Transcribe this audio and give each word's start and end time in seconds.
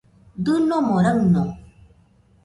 Dɨnomo 0.43 0.95
raɨno 1.05 1.43